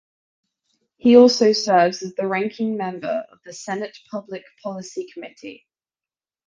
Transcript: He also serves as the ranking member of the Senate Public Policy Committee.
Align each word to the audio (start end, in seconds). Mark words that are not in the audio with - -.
He 0.97 1.15
also 1.15 1.51
serves 1.53 2.01
as 2.01 2.15
the 2.15 2.25
ranking 2.25 2.75
member 2.75 3.23
of 3.31 3.37
the 3.45 3.53
Senate 3.53 3.95
Public 4.09 4.43
Policy 4.63 5.05
Committee. 5.13 5.67